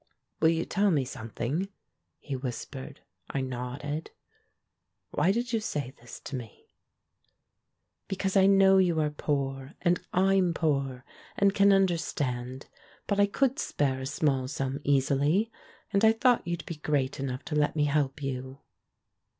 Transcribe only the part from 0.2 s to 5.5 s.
"Will you tell me something?" he whispered. I nodded. "Why